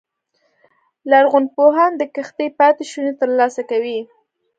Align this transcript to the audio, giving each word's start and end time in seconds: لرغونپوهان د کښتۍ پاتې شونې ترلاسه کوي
لرغونپوهان 1.09 1.91
د 1.97 2.01
کښتۍ 2.15 2.49
پاتې 2.59 2.83
شونې 2.91 3.13
ترلاسه 3.21 3.61
کوي 3.71 3.99